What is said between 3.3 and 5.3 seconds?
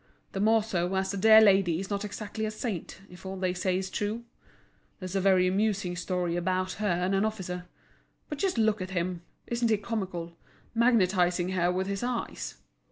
they say is true. There's a